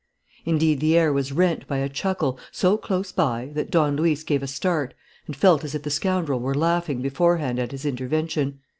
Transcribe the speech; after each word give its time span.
Indeed 0.45 0.79
the 0.79 0.97
air 0.97 1.13
was 1.13 1.31
rent 1.31 1.67
by 1.67 1.77
a 1.77 1.87
chuckle, 1.87 2.39
so 2.51 2.75
close 2.75 3.11
by 3.11 3.51
that 3.53 3.69
Don 3.69 3.95
Luis 3.95 4.23
gave 4.23 4.41
a 4.41 4.47
start 4.47 4.95
and 5.27 5.35
felt 5.35 5.63
as 5.63 5.75
if 5.75 5.83
the 5.83 5.91
scoundrel 5.91 6.39
were 6.39 6.55
laughing 6.55 7.03
beforehand 7.03 7.59
at 7.59 7.71
his 7.71 7.85
intervention. 7.85 8.61